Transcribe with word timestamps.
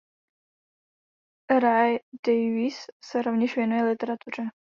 Ray 1.59 1.99
Davies 2.27 2.85
se 3.05 3.21
rovněž 3.21 3.55
věnuje 3.55 3.83
literatuře. 3.83 4.43